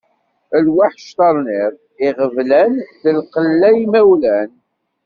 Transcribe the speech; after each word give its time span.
Lweḥc 0.65 1.01
terniḍ 1.17 1.73
iɣeblan 2.07 2.73
d 3.01 3.03
lqella 3.19 3.69
imawlan. 3.83 4.51